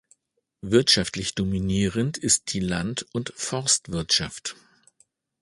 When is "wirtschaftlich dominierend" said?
0.63-2.17